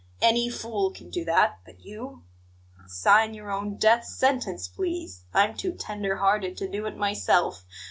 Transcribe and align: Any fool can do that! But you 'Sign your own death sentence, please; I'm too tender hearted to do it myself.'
Any 0.19 0.49
fool 0.49 0.89
can 0.89 1.11
do 1.11 1.23
that! 1.25 1.59
But 1.63 1.81
you 1.85 2.23
'Sign 2.87 3.35
your 3.35 3.51
own 3.51 3.75
death 3.75 4.03
sentence, 4.03 4.67
please; 4.67 5.25
I'm 5.31 5.55
too 5.55 5.73
tender 5.73 6.15
hearted 6.17 6.57
to 6.57 6.67
do 6.67 6.87
it 6.87 6.97
myself.' 6.97 7.63